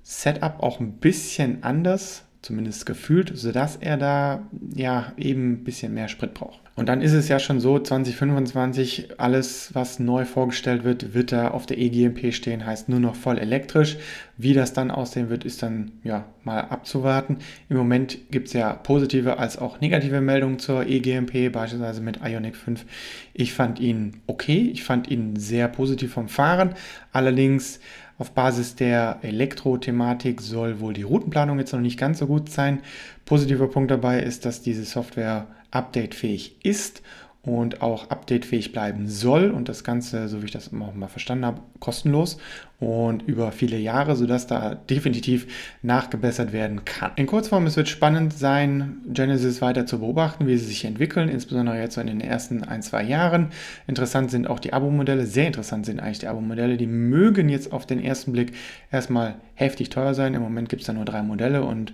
Setup 0.04 0.62
auch 0.62 0.80
ein 0.80 0.94
bisschen 0.94 1.64
anders, 1.64 2.25
zumindest 2.46 2.86
gefühlt, 2.86 3.32
sodass 3.36 3.76
er 3.76 3.98
da 3.98 4.48
ja 4.74 5.12
eben 5.18 5.54
ein 5.54 5.64
bisschen 5.64 5.94
mehr 5.94 6.08
Sprit 6.08 6.34
braucht. 6.34 6.62
Und 6.76 6.90
dann 6.90 7.02
ist 7.02 7.14
es 7.14 7.30
ja 7.30 7.40
schon 7.40 7.62
so, 7.62 7.80
2025, 7.80 9.18
alles, 9.18 9.74
was 9.74 9.98
neu 9.98 10.26
vorgestellt 10.26 10.84
wird, 10.84 11.14
wird 11.14 11.32
da 11.32 11.52
auf 11.52 11.66
der 11.66 11.78
EGMP 11.78 12.34
stehen, 12.34 12.66
heißt 12.66 12.90
nur 12.90 13.00
noch 13.00 13.16
voll 13.16 13.38
elektrisch. 13.38 13.98
Wie 14.38 14.54
das 14.54 14.74
dann 14.74 14.92
aussehen 14.92 15.30
wird, 15.30 15.46
ist 15.46 15.64
dann 15.64 15.94
ja 16.04 16.26
mal 16.44 16.60
abzuwarten. 16.60 17.38
Im 17.70 17.78
Moment 17.78 18.30
gibt 18.30 18.48
es 18.48 18.54
ja 18.54 18.74
positive 18.74 19.40
als 19.40 19.58
auch 19.58 19.80
negative 19.80 20.20
Meldungen 20.20 20.60
zur 20.60 20.86
EGMP, 20.86 21.50
beispielsweise 21.50 22.02
mit 22.02 22.20
Ionic 22.22 22.58
5. 22.58 22.86
Ich 23.34 23.54
fand 23.54 23.80
ihn 23.80 24.18
okay, 24.28 24.70
ich 24.72 24.84
fand 24.84 25.10
ihn 25.10 25.38
sehr 25.38 25.70
positiv 25.70 26.12
vom 26.12 26.28
Fahren. 26.28 26.76
Allerdings 27.14 27.80
auf 28.18 28.32
Basis 28.32 28.76
der 28.76 29.20
Elektro-Thematik 29.22 30.42
soll 30.42 30.80
wohl 30.80 30.94
die 30.94 31.04
Routenplanung 31.04 31.60
jetzt 31.60 31.74
noch 31.74 31.82
nicht 31.82 32.00
ganz 32.00 32.20
so 32.20 32.28
gut 32.28 32.50
sein. 32.50 32.82
Positiver 33.26 33.68
Punkt 33.68 33.92
dabei 33.92 34.22
ist, 34.22 34.46
dass 34.46 34.62
diese 34.62 34.86
Software 34.86 35.48
updatefähig 35.72 36.58
ist 36.64 37.02
und 37.46 37.82
auch 37.82 38.10
updatefähig 38.10 38.72
bleiben 38.72 39.08
soll 39.08 39.52
und 39.52 39.70
das 39.70 39.84
Ganze, 39.84 40.28
so 40.28 40.42
wie 40.42 40.46
ich 40.46 40.52
das 40.52 40.72
auch 40.74 40.94
mal 40.96 41.08
verstanden 41.08 41.46
habe, 41.46 41.62
kostenlos 41.80 42.38
und 42.80 43.22
über 43.24 43.52
viele 43.52 43.78
Jahre, 43.78 44.16
sodass 44.16 44.48
da 44.48 44.76
definitiv 44.76 45.48
nachgebessert 45.84 46.54
werden 46.54 46.86
kann. 46.86 47.12
In 47.16 47.28
Kurzform, 47.28 47.68
es 47.68 47.78
wird 47.78 47.88
spannend 47.88 48.34
sein, 48.34 48.98
Genesis 49.08 49.62
weiter 49.62 49.86
zu 49.86 50.00
beobachten, 50.00 50.48
wie 50.48 50.58
sie 50.58 50.66
sich 50.66 50.86
entwickeln, 50.86 51.30
insbesondere 51.30 51.80
jetzt 51.80 51.96
so 51.96 52.02
in 52.02 52.08
den 52.08 52.22
ersten 52.22 52.64
ein, 52.64 52.82
zwei 52.82 53.04
Jahren. 53.04 53.50
Interessant 53.86 54.32
sind 54.32 54.48
auch 54.48 54.60
die 54.60 54.74
Abo-Modelle, 54.74 55.26
sehr 55.28 55.48
interessant 55.48 55.86
sind 55.86 56.00
eigentlich 56.00 56.20
die 56.20 56.28
Abo-Modelle, 56.28 56.78
die 56.78 56.88
mögen 56.88 57.50
jetzt 57.50 57.72
auf 57.72 57.86
den 57.86 58.04
ersten 58.04 58.32
Blick 58.32 58.54
erstmal 58.92 59.36
heftig 59.54 59.90
teuer 59.90 60.16
sein. 60.16 60.34
Im 60.34 60.42
Moment 60.42 60.70
gibt 60.70 60.82
es 60.82 60.88
da 60.88 60.94
nur 60.94 61.06
drei 61.06 61.22
Modelle 61.22 61.64
und 61.64 61.94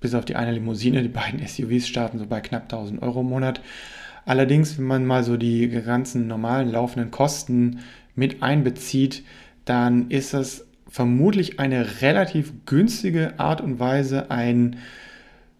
bis 0.00 0.14
auf 0.14 0.26
die 0.26 0.36
eine 0.36 0.52
Limousine, 0.52 1.00
die 1.00 1.08
beiden 1.08 1.46
SUVs 1.46 1.88
starten 1.88 2.18
so 2.18 2.26
bei 2.26 2.40
knapp 2.40 2.64
1000 2.64 3.00
Euro 3.00 3.20
im 3.20 3.28
Monat. 3.28 3.62
Allerdings, 4.24 4.78
wenn 4.78 4.84
man 4.84 5.06
mal 5.06 5.24
so 5.24 5.36
die 5.36 5.68
ganzen 5.68 6.26
normalen 6.26 6.70
laufenden 6.70 7.10
Kosten 7.10 7.80
mit 8.14 8.42
einbezieht, 8.42 9.24
dann 9.64 10.10
ist 10.10 10.34
das 10.34 10.66
vermutlich 10.88 11.58
eine 11.58 12.02
relativ 12.02 12.52
günstige 12.66 13.38
Art 13.38 13.60
und 13.60 13.80
Weise, 13.80 14.30
ein 14.30 14.76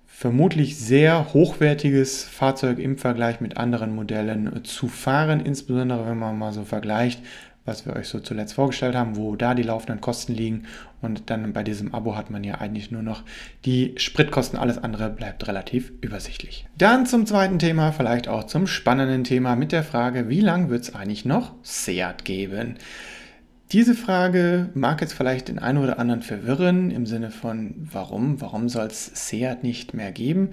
vermutlich 0.07 0.77
sehr 0.77 1.33
hochwertiges 1.33 2.23
Fahrzeug 2.23 2.79
im 2.79 2.99
Vergleich 2.99 3.41
mit 3.41 3.57
anderen 3.57 3.95
Modellen 3.95 4.63
zu 4.65 4.87
fahren, 4.87 5.41
insbesondere 5.41 6.07
wenn 6.07 6.19
man 6.19 6.39
mal 6.39 6.53
so 6.53 6.65
vergleicht, 6.65 7.21
was 7.65 7.87
wir 7.87 7.95
euch 7.95 8.09
so 8.09 8.21
zuletzt 8.21 8.55
vorgestellt 8.55 8.95
haben, 8.95 9.17
wo 9.17 9.37
da 9.37 9.55
die 9.55 9.63
laufenden 9.63 10.01
Kosten 10.01 10.35
liegen. 10.35 10.65
Und 11.01 11.31
dann 11.31 11.53
bei 11.53 11.63
diesem 11.63 11.95
Abo 11.95 12.17
hat 12.17 12.31
man 12.31 12.45
ja 12.45 12.57
eigentlich 12.57 12.91
nur 12.91 13.03
noch 13.03 13.23
die 13.65 13.95
Spritkosten. 13.97 14.59
Alles 14.59 14.79
andere 14.79 15.11
bleibt 15.11 15.47
relativ 15.47 15.93
übersichtlich. 16.01 16.67
Dann 16.77 17.07
zum 17.07 17.27
zweiten 17.27 17.59
Thema, 17.59 17.93
vielleicht 17.93 18.29
auch 18.29 18.45
zum 18.45 18.67
spannenden 18.67 19.25
Thema 19.25 19.57
mit 19.57 19.73
der 19.73 19.85
Frage, 19.85 20.29
wie 20.29 20.41
lange 20.41 20.71
wird 20.71 20.83
es 20.83 20.95
eigentlich 20.95 21.25
noch 21.25 21.55
Seat 21.63 22.25
geben? 22.25 22.77
Diese 23.73 23.95
Frage 23.95 24.69
mag 24.75 25.01
jetzt 25.01 25.15
vielleicht 25.15 25.49
den 25.49 25.59
einen 25.59 25.79
oder 25.79 25.99
anderen 25.99 26.21
verwirren 26.21 26.91
im 26.91 27.07
Sinne 27.07 27.31
von, 27.31 27.75
warum? 27.91 28.41
Warum 28.41 28.69
soll 28.69 28.89
es 28.89 29.29
Seat 29.29 29.63
nicht 29.63 29.95
mehr 29.95 30.13
geben? 30.13 30.51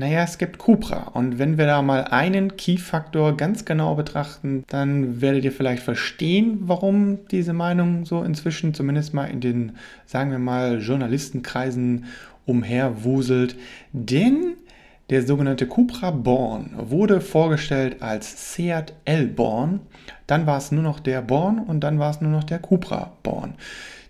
Naja, 0.00 0.24
es 0.24 0.38
gibt 0.38 0.56
Cupra. 0.56 1.10
Und 1.12 1.38
wenn 1.38 1.58
wir 1.58 1.66
da 1.66 1.82
mal 1.82 2.04
einen 2.04 2.56
Key-Faktor 2.56 3.36
ganz 3.36 3.66
genau 3.66 3.96
betrachten, 3.96 4.64
dann 4.68 5.20
werdet 5.20 5.44
ihr 5.44 5.52
vielleicht 5.52 5.82
verstehen, 5.82 6.60
warum 6.62 7.18
diese 7.30 7.52
Meinung 7.52 8.06
so 8.06 8.22
inzwischen 8.22 8.72
zumindest 8.72 9.12
mal 9.12 9.26
in 9.26 9.42
den, 9.42 9.72
sagen 10.06 10.30
wir 10.30 10.38
mal, 10.38 10.80
Journalistenkreisen 10.80 12.06
umherwuselt. 12.46 13.56
Denn 13.92 14.54
der 15.10 15.22
sogenannte 15.22 15.66
Cupra 15.66 16.12
Born 16.12 16.70
wurde 16.78 17.20
vorgestellt 17.20 18.00
als 18.00 18.54
Seat 18.54 18.94
L 19.04 19.26
Born. 19.26 19.80
Dann 20.26 20.46
war 20.46 20.56
es 20.56 20.72
nur 20.72 20.82
noch 20.82 21.00
der 21.00 21.20
Born 21.20 21.58
und 21.58 21.80
dann 21.80 21.98
war 21.98 22.10
es 22.10 22.22
nur 22.22 22.30
noch 22.30 22.44
der 22.44 22.58
Cupra 22.58 23.12
Born. 23.22 23.52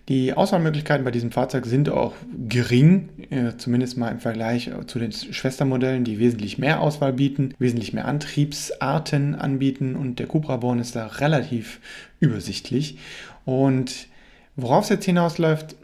Die 0.09 0.33
Auswahlmöglichkeiten 0.33 1.05
bei 1.05 1.11
diesem 1.11 1.31
Fahrzeug 1.31 1.65
sind 1.65 1.89
auch 1.89 2.13
gering, 2.47 3.09
äh, 3.29 3.55
zumindest 3.57 3.97
mal 3.97 4.09
im 4.09 4.19
Vergleich 4.19 4.71
zu 4.87 4.99
den 4.99 5.11
Schwestermodellen, 5.11 6.03
die 6.03 6.19
wesentlich 6.19 6.57
mehr 6.57 6.81
Auswahl 6.81 7.13
bieten, 7.13 7.53
wesentlich 7.59 7.93
mehr 7.93 8.05
Antriebsarten 8.05 9.35
anbieten 9.35 9.95
und 9.95 10.19
der 10.19 10.27
Cupra 10.27 10.57
Born 10.57 10.79
ist 10.79 10.95
da 10.95 11.05
relativ 11.07 11.79
übersichtlich. 12.19 12.97
Und 13.45 14.07
worauf 14.55 14.85
es 14.85 14.89
jetzt 14.89 15.05
hinausläuft, 15.05 15.75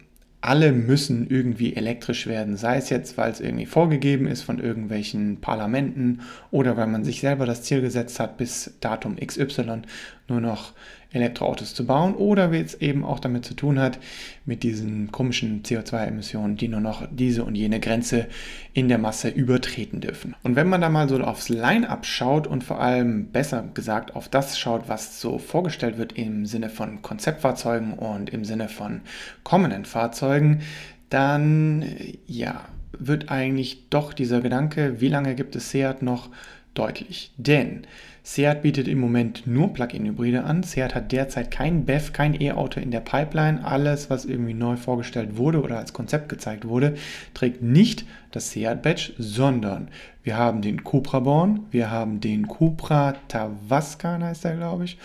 alle 0.42 0.72
müssen 0.72 1.28
irgendwie 1.30 1.76
elektrisch 1.76 2.28
werden, 2.28 2.58
sei 2.58 2.78
es 2.78 2.90
jetzt, 2.90 3.18
weil 3.18 3.32
es 3.32 3.42
irgendwie 3.42 3.66
vorgegeben 3.66 4.28
ist 4.28 4.44
von 4.44 4.60
irgendwelchen 4.60 5.42
Parlamenten 5.42 6.22
oder 6.52 6.78
weil 6.78 6.88
man 6.88 7.04
sich 7.04 7.22
selber 7.22 7.46
das 7.46 7.64
Ziel 7.64 7.82
gesetzt 7.82 8.20
hat, 8.20 8.38
bis 8.38 8.74
Datum 8.80 9.16
XY 9.18 9.82
nur 10.28 10.42
noch 10.42 10.74
Elektroautos 11.12 11.74
zu 11.74 11.86
bauen 11.86 12.16
oder 12.16 12.52
wie 12.52 12.60
es 12.60 12.76
eben 12.76 13.04
auch 13.04 13.20
damit 13.20 13.46
zu 13.46 13.54
tun 13.54 13.80
hat, 13.80 14.00
mit 14.46 14.64
diesen 14.64 15.12
komischen 15.12 15.64
CO2-Emissionen, 15.64 16.58
die 16.58 16.68
nur 16.68 16.82
noch 16.82 17.08
diese 17.12 17.44
und 17.44 17.56
jene 17.56 17.80
Grenze 17.80 18.28
in 18.74 18.88
der 18.90 18.98
Masse 18.98 19.30
übertreten 19.30 20.02
dürfen. 20.02 20.36
Und 20.44 20.56
wenn 20.56 20.70
man 20.70 20.82
da 20.82 20.90
mal 20.90 21.08
so 21.08 21.20
aufs 21.20 21.50
Line-up 21.50 22.06
schaut 22.06 22.48
und 22.48 22.64
vor 22.64 22.82
allem 22.82 23.32
besser 23.32 23.64
gesagt 23.74 24.16
auf 24.16 24.30
das 24.30 24.60
schaut, 24.60 24.88
was 24.88 25.22
so 25.22 25.38
vorgestellt 25.38 25.98
wird 25.98 26.14
im 26.14 26.46
Sinne 26.46 26.70
von 26.70 27.02
Konzeptfahrzeugen 27.02 27.94
und 27.94 28.30
im 28.30 28.46
Sinne 28.46 28.70
von 28.70 29.02
kommenden 29.44 29.86
Fahrzeugen, 29.86 30.62
dann 31.10 31.86
ja, 32.26 32.66
wird 32.98 33.30
eigentlich 33.30 33.90
doch 33.90 34.14
dieser 34.14 34.42
Gedanke, 34.42 35.00
wie 35.00 35.10
lange 35.10 35.36
gibt 35.36 35.56
es 35.56 35.72
Seat 35.72 36.02
noch, 36.02 36.30
deutlich. 36.78 37.32
Denn 37.38 37.84
Seat 38.24 38.62
bietet 38.62 38.90
im 38.90 39.00
Moment 39.00 39.48
nur 39.48 39.74
Plug-in-Hybride 39.74 40.44
an. 40.44 40.62
Seat 40.62 40.94
hat 40.94 41.14
derzeit 41.14 41.50
kein 41.50 41.86
BEV, 41.86 42.12
kein 42.12 42.40
E-Auto 42.40 42.80
in 42.82 42.92
der 42.92 43.00
Pipeline. 43.00 43.64
Alles, 43.64 44.10
was 44.10 44.26
irgendwie 44.26 44.54
neu 44.54 44.76
vorgestellt 44.76 45.38
wurde 45.38 45.62
oder 45.62 45.78
als 45.78 45.94
Konzept 45.94 46.28
gezeigt 46.28 46.68
wurde, 46.68 46.96
trägt 47.34 47.62
nicht 47.62 48.06
das 48.32 48.52
Seat 48.52 48.82
Badge, 48.82 49.14
sondern 49.18 49.88
wir 50.24 50.36
haben 50.36 50.62
den 50.62 50.84
Cupra 50.84 51.22
Born, 51.22 51.62
wir 51.72 51.90
haben 51.90 52.20
den 52.20 52.50
Cupra 52.50 53.16
Tavascan 53.30 54.24
heißt 54.24 54.44
er, 54.44 54.58
glaube 54.58 54.84
ich, 54.84 54.98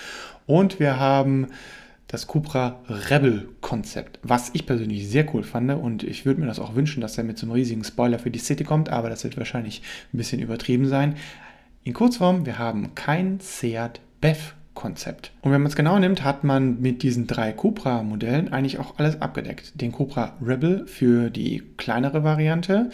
und 0.47 0.81
wir 0.81 0.99
haben 0.99 1.47
das 2.09 2.27
Cupra 2.27 2.81
Rebel 2.89 3.49
Konzept, 3.61 4.19
was 4.23 4.51
ich 4.53 4.67
persönlich 4.67 5.09
sehr 5.09 5.33
cool 5.33 5.45
fand 5.45 5.71
und 5.71 6.03
ich 6.03 6.27
würde 6.27 6.41
mir 6.41 6.47
das 6.47 6.59
auch 6.59 6.75
wünschen, 6.75 7.01
dass 7.01 7.17
er 7.17 7.25
mit 7.25 7.39
so 7.39 7.47
einem 7.47 7.53
riesigen 7.53 7.85
Spoiler 7.85 8.19
für 8.19 8.31
die 8.31 8.41
City 8.41 8.65
kommt, 8.65 8.91
aber 8.91 9.09
das 9.09 9.25
wird 9.25 9.39
wahrscheinlich 9.39 9.81
ein 10.13 10.19
bisschen 10.19 10.41
übertrieben 10.41 10.89
sein. 10.89 11.15
In 11.85 11.95
Kurzform, 11.95 12.47
wir 12.47 12.61
haben 12.61 12.95
kein 12.95 13.41
Seat 13.41 14.01
BEV 14.21 14.55
Konzept. 14.75 15.33
Und 15.43 15.51
wenn 15.51 15.61
man 15.61 15.69
es 15.69 15.75
genau 15.75 15.99
nimmt, 15.99 16.23
hat 16.23 16.45
man 16.45 16.81
mit 16.81 17.03
diesen 17.03 17.27
drei 17.27 17.53
Cupra-Modellen 17.53 18.53
eigentlich 18.53 18.79
auch 18.79 18.99
alles 18.99 19.21
abgedeckt. 19.21 19.81
Den 19.81 19.91
Cupra 19.91 20.37
Rebel 20.41 20.87
für 20.87 21.29
die 21.29 21.63
kleinere 21.77 22.23
Variante, 22.23 22.91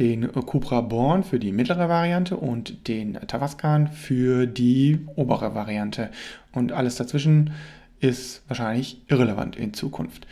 den 0.00 0.30
Cupra 0.32 0.80
Born 0.80 1.22
für 1.22 1.38
die 1.38 1.52
mittlere 1.52 1.88
Variante 1.88 2.36
und 2.36 2.88
den 2.88 3.14
Tavascan 3.14 3.86
für 3.86 4.46
die 4.46 5.06
obere 5.14 5.54
Variante. 5.54 6.10
Und 6.52 6.72
alles 6.72 6.96
dazwischen 6.96 7.52
ist 8.00 8.42
wahrscheinlich 8.48 9.00
irrelevant 9.06 9.54
in 9.54 9.72
Zukunft. 9.72 10.26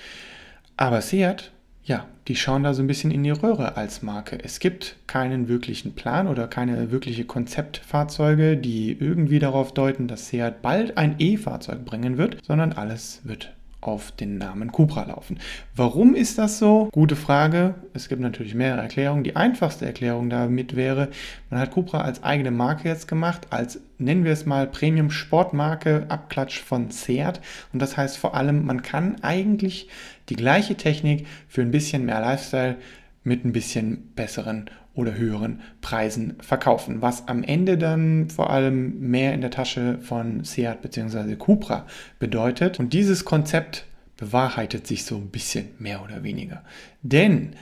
Aber 0.77 1.01
Seat 1.01 1.53
ja, 1.85 2.07
die 2.29 2.37
schauen 2.37 2.63
da 2.63 2.73
so 2.73 2.83
ein 2.83 2.87
bisschen 2.87 3.11
in 3.11 3.23
die 3.23 3.31
Röhre 3.31 3.77
als 3.77 4.03
Marke. 4.03 4.39
Es 4.43 4.59
gibt 4.59 4.97
keinen 5.07 5.49
wirklichen 5.49 5.95
Plan 5.95 6.29
oder 6.29 6.49
keine 6.49 6.91
wirkliche 6.91 7.25
Konzeptfahrzeuge, 7.25 8.57
die 8.57 8.93
irgendwie 8.99 9.39
darauf 9.39 9.73
deuten, 9.75 10.09
dass 10.09 10.29
Seat 10.29 10.63
bald 10.63 10.97
ein 10.97 11.17
E-Fahrzeug 11.19 11.85
bringen 11.85 12.17
wird, 12.17 12.39
sondern 12.45 12.73
alles 12.73 13.21
wird 13.25 13.53
auf 13.87 14.13
den 14.13 14.39
Namen 14.39 14.73
Cupra 14.73 15.05
laufen. 15.05 15.39
Warum 15.75 16.15
ist 16.15 16.39
das 16.39 16.59
so? 16.59 16.89
Gute 16.93 17.17
Frage. 17.17 17.75
Es 17.93 18.09
gibt 18.09 18.21
natürlich 18.21 18.55
mehrere 18.55 18.83
Erklärungen. 18.83 19.25
Die 19.25 19.37
einfachste 19.37 19.87
Erklärung 19.87 20.31
damit 20.31 20.77
wäre, 20.77 21.09
man 21.51 21.61
hat 21.61 21.71
Cupra 21.71 22.01
als 22.01 22.23
eigene 22.23 22.51
Marke 22.51 22.89
jetzt 22.89 23.09
gemacht, 23.09 23.49
als 23.51 23.81
nennen 23.99 24.25
wir 24.25 24.33
es 24.33 24.47
mal 24.47 24.67
Premium 24.67 25.11
Sportmarke, 25.11 26.07
Abklatsch 26.09 26.61
von 26.61 26.91
Seat. 26.91 27.41
Und 27.73 27.81
das 27.81 27.97
heißt 27.97 28.17
vor 28.17 28.35
allem, 28.35 28.67
man 28.67 28.83
kann 28.83 29.17
eigentlich 29.23 29.89
die 30.29 30.37
gleiche 30.37 30.75
Technik 30.75 31.27
für 31.49 31.63
ein 31.63 31.71
bisschen 31.71 32.05
mehr 32.05 32.21
Lifestyle 32.21 32.77
mit 33.23 33.45
ein 33.45 33.53
bisschen 33.53 34.13
besseren 34.15 34.71
oder 34.95 35.15
höheren 35.15 35.61
Preisen 35.81 36.35
verkaufen, 36.41 37.03
was 37.03 37.29
am 37.29 37.43
Ende 37.43 37.77
dann 37.79 38.31
vor 38.31 38.51
allem 38.51 39.01
mehr 39.01 39.35
in 39.35 39.41
der 39.41 39.51
Tasche 39.51 39.99
von 40.01 40.45
Seat 40.45 40.83
bzw. 40.83 41.37
Cupra 41.37 41.87
bedeutet. 42.19 42.79
Und 42.79 42.93
dieses 42.93 43.25
Konzept 43.25 43.87
bewahrheitet 44.17 44.87
sich 44.87 45.05
so 45.05 45.17
ein 45.17 45.31
bisschen 45.31 45.71
mehr 45.79 46.03
oder 46.03 46.23
weniger. 46.23 46.63
Denn 47.03 47.57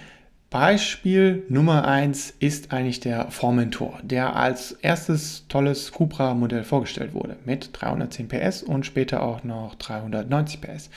Beispiel 0.53 1.47
Nummer 1.49 1.89
1 1.89 2.35
ist 2.39 2.75
eigentlich 2.75 3.01
der 3.01 3.31
Formentor, 3.31 3.99
der 4.03 4.37
als 4.37 4.73
erstes 4.73 5.47
tolles 5.49 5.93
Cupra-Modell 5.93 6.65
vorgestellt 6.65 7.15
wurde 7.15 7.39
mit 7.47 7.71
310 7.73 8.29
PS 8.29 8.63
und 8.63 8.85
später 8.85 9.23
auch 9.23 9.45
noch 9.45 9.77
390 9.77 10.61
PS. 10.61 10.91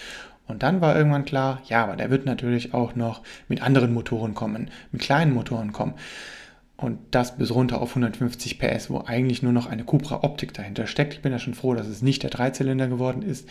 Und 0.48 0.64
dann 0.64 0.82
war 0.82 0.96
irgendwann 0.96 1.26
klar, 1.26 1.62
ja, 1.66 1.84
aber 1.84 1.96
der 1.96 2.12
wird 2.12 2.26
natürlich 2.26 2.74
auch 2.74 2.96
noch 2.96 3.22
mit 3.48 3.62
anderen 3.62 3.94
Motoren 3.94 4.34
kommen, 4.34 4.70
mit 4.92 5.02
kleinen 5.02 5.34
Motoren 5.34 5.72
kommen. 5.72 5.96
Und 6.78 7.00
das 7.12 7.38
bis 7.38 7.52
runter 7.56 7.82
auf 7.82 7.92
150 7.92 8.60
PS, 8.60 8.90
wo 8.90 9.00
eigentlich 9.00 9.42
nur 9.42 9.54
noch 9.54 9.68
eine 9.68 9.86
Cupra-Optik 9.86 10.54
dahinter 10.54 10.88
steckt. 10.88 11.14
Ich 11.14 11.22
bin 11.22 11.32
ja 11.32 11.40
schon 11.40 11.54
froh, 11.54 11.74
dass 11.74 11.88
es 11.88 12.02
nicht 12.02 12.22
der 12.24 12.30
Dreizylinder 12.30 12.90
geworden 12.90 13.22
ist. 13.22 13.48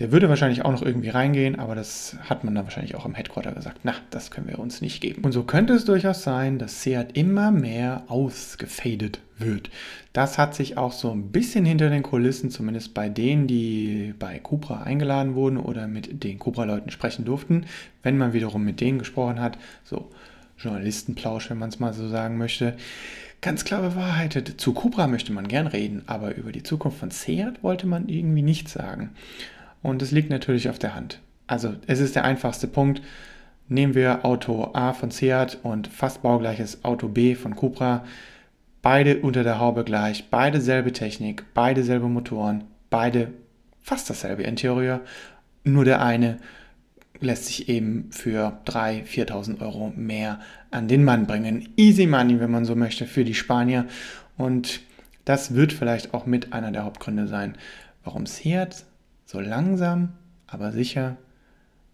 Der 0.00 0.12
würde 0.12 0.28
wahrscheinlich 0.28 0.66
auch 0.66 0.70
noch 0.70 0.82
irgendwie 0.82 1.08
reingehen, 1.08 1.58
aber 1.58 1.74
das 1.74 2.16
hat 2.28 2.44
man 2.44 2.54
dann 2.54 2.64
wahrscheinlich 2.64 2.94
auch 2.94 3.06
im 3.06 3.14
Headquarter 3.14 3.52
gesagt. 3.52 3.80
Na, 3.84 3.94
das 4.10 4.30
können 4.30 4.48
wir 4.48 4.58
uns 4.58 4.82
nicht 4.82 5.00
geben. 5.00 5.24
Und 5.24 5.32
so 5.32 5.44
könnte 5.44 5.72
es 5.72 5.86
durchaus 5.86 6.22
sein, 6.22 6.58
dass 6.58 6.82
Seat 6.82 7.16
immer 7.16 7.50
mehr 7.50 8.04
ausgefadet 8.08 9.20
wird. 9.38 9.70
Das 10.12 10.36
hat 10.36 10.54
sich 10.54 10.76
auch 10.76 10.92
so 10.92 11.10
ein 11.10 11.32
bisschen 11.32 11.64
hinter 11.64 11.88
den 11.88 12.02
Kulissen, 12.02 12.50
zumindest 12.50 12.92
bei 12.92 13.08
denen, 13.08 13.46
die 13.46 14.14
bei 14.18 14.38
Cupra 14.40 14.82
eingeladen 14.82 15.34
wurden 15.34 15.56
oder 15.56 15.88
mit 15.88 16.22
den 16.22 16.38
Cupra-Leuten 16.38 16.90
sprechen 16.90 17.24
durften, 17.24 17.64
wenn 18.02 18.18
man 18.18 18.34
wiederum 18.34 18.62
mit 18.62 18.80
denen 18.80 18.98
gesprochen 18.98 19.40
hat, 19.40 19.56
so 19.84 20.10
Journalistenplausch, 20.58 21.50
wenn 21.50 21.58
man 21.58 21.68
es 21.68 21.78
mal 21.78 21.92
so 21.92 22.08
sagen 22.08 22.38
möchte, 22.38 22.76
ganz 23.40 23.64
klar 23.64 23.82
bewahrheitet. 23.82 24.60
Zu 24.60 24.72
Cupra 24.72 25.06
möchte 25.06 25.32
man 25.32 25.48
gern 25.48 25.66
reden, 25.66 26.02
aber 26.06 26.34
über 26.34 26.52
die 26.52 26.62
Zukunft 26.62 26.98
von 26.98 27.10
Seat 27.10 27.62
wollte 27.62 27.86
man 27.86 28.08
irgendwie 28.08 28.42
nichts 28.42 28.72
sagen. 28.72 29.10
Und 29.82 30.02
es 30.02 30.10
liegt 30.10 30.30
natürlich 30.30 30.68
auf 30.68 30.78
der 30.78 30.94
Hand. 30.94 31.20
Also 31.46 31.74
es 31.86 32.00
ist 32.00 32.14
der 32.14 32.24
einfachste 32.24 32.66
Punkt. 32.66 33.00
Nehmen 33.68 33.94
wir 33.94 34.24
Auto 34.24 34.70
A 34.72 34.92
von 34.92 35.10
Seat 35.10 35.58
und 35.62 35.88
fast 35.88 36.22
baugleiches 36.22 36.84
Auto 36.84 37.08
B 37.08 37.34
von 37.34 37.54
Cupra. 37.54 38.04
Beide 38.82 39.18
unter 39.18 39.42
der 39.42 39.58
Haube 39.58 39.84
gleich, 39.84 40.30
beide 40.30 40.60
selbe 40.60 40.92
Technik, 40.92 41.44
beide 41.52 41.82
selbe 41.82 42.08
Motoren, 42.08 42.64
beide 42.90 43.32
fast 43.82 44.08
dasselbe 44.08 44.42
Interieur. 44.44 45.00
Nur 45.64 45.84
der 45.84 46.00
eine 46.00 46.38
lässt 47.20 47.46
sich 47.46 47.68
eben 47.68 48.08
für 48.10 48.60
3.000, 48.66 49.04
4.000 49.06 49.60
Euro 49.60 49.92
mehr 49.96 50.40
an 50.70 50.88
den 50.88 51.04
Mann 51.04 51.26
bringen. 51.26 51.68
Easy 51.76 52.06
Money, 52.06 52.40
wenn 52.40 52.50
man 52.50 52.64
so 52.64 52.74
möchte, 52.74 53.06
für 53.06 53.24
die 53.24 53.34
Spanier. 53.34 53.86
Und 54.36 54.80
das 55.24 55.54
wird 55.54 55.72
vielleicht 55.72 56.14
auch 56.14 56.26
mit 56.26 56.52
einer 56.52 56.72
der 56.72 56.84
Hauptgründe 56.84 57.26
sein, 57.26 57.56
warum 58.04 58.26
Seat 58.26 58.84
so 59.26 59.40
langsam, 59.40 60.10
aber 60.46 60.72
sicher 60.72 61.16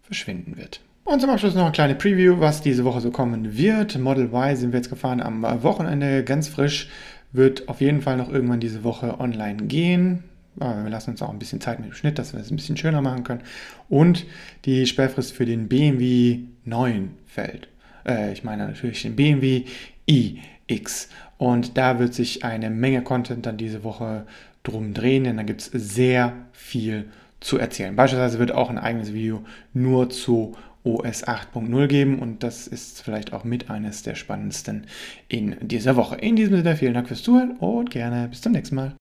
verschwinden 0.01 0.57
wird. 0.57 0.81
Und 1.03 1.19
zum 1.21 1.29
Abschluss 1.29 1.53
noch 1.53 1.63
eine 1.63 1.71
kleine 1.71 1.95
Preview, 1.95 2.39
was 2.39 2.61
diese 2.61 2.85
Woche 2.85 3.01
so 3.01 3.11
kommen 3.11 3.57
wird. 3.57 3.99
Model 3.99 4.25
Y 4.33 4.55
sind 4.55 4.71
wir 4.71 4.79
jetzt 4.79 4.89
gefahren 4.89 5.21
am 5.21 5.43
Wochenende, 5.63 6.23
ganz 6.23 6.47
frisch. 6.47 6.89
Wird 7.31 7.67
auf 7.67 7.81
jeden 7.81 8.01
Fall 8.01 8.17
noch 8.17 8.31
irgendwann 8.31 8.59
diese 8.59 8.83
Woche 8.83 9.19
online 9.19 9.63
gehen 9.63 10.23
Aber 10.59 10.83
wir 10.83 10.89
lassen 10.89 11.11
uns 11.11 11.21
auch 11.21 11.29
ein 11.29 11.39
bisschen 11.39 11.61
Zeit 11.61 11.79
mit 11.79 11.89
dem 11.89 11.93
Schnitt, 11.93 12.17
dass 12.19 12.33
wir 12.33 12.39
es 12.39 12.51
ein 12.51 12.55
bisschen 12.55 12.77
schöner 12.77 13.01
machen 13.01 13.23
können. 13.23 13.41
Und 13.89 14.25
die 14.65 14.85
Sperrfrist 14.85 15.33
für 15.33 15.45
den 15.45 15.67
BMW 15.67 16.39
9 16.63 17.11
fällt. 17.25 17.67
Äh, 18.05 18.31
ich 18.33 18.43
meine 18.43 18.67
natürlich 18.67 19.01
den 19.01 19.15
BMW 19.15 19.65
iX. 20.05 21.09
Und 21.37 21.77
da 21.77 21.99
wird 21.99 22.13
sich 22.13 22.43
eine 22.43 22.69
Menge 22.69 23.01
Content 23.01 23.45
dann 23.45 23.57
diese 23.57 23.83
Woche 23.83 24.25
drum 24.63 24.93
drehen, 24.93 25.25
denn 25.25 25.37
da 25.37 25.43
gibt 25.43 25.61
es 25.61 25.67
sehr 25.67 26.33
viel 26.51 27.05
zu 27.39 27.57
erzählen. 27.57 27.95
Beispielsweise 27.95 28.39
wird 28.39 28.51
auch 28.51 28.69
ein 28.69 28.79
eigenes 28.79 29.13
Video 29.13 29.43
nur 29.73 30.09
zu 30.09 30.55
OS 30.83 31.27
8.0 31.27 31.87
geben 31.87 32.19
und 32.19 32.43
das 32.43 32.67
ist 32.67 33.01
vielleicht 33.01 33.33
auch 33.33 33.43
mit 33.43 33.69
eines 33.69 34.03
der 34.03 34.15
spannendsten 34.15 34.85
in 35.27 35.55
dieser 35.61 35.95
Woche. 35.95 36.15
In 36.15 36.35
diesem 36.35 36.55
Sinne 36.55 36.75
vielen 36.75 36.93
Dank 36.93 37.07
fürs 37.07 37.23
Zuhören 37.23 37.57
und 37.57 37.89
gerne 37.89 38.27
bis 38.27 38.41
zum 38.41 38.51
nächsten 38.51 38.75
Mal. 38.75 38.95